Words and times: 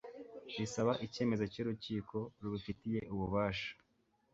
bisaba 0.57 0.91
icyemezo 1.05 1.43
cy'urukiko 1.53 2.17
rubifitiye 2.41 2.99
ububasha 3.13 3.71